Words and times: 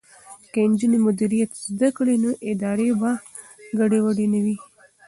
که 0.53 0.59
نجونې 0.71 0.97
مدیریت 1.07 1.51
زده 1.69 1.89
کړي 1.97 2.15
نو 2.23 2.31
ادارې 2.51 2.89
به 2.99 3.11
ګډې 3.77 3.99
وډې 4.05 4.25
نه 4.33 4.39
وي. 4.43 4.57